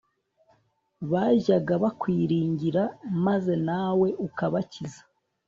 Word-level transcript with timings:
bajyaga 1.11 1.73
bakwiringira, 1.83 2.83
maze 3.25 3.53
nawe 3.67 4.07
ukabakiza 4.27 5.01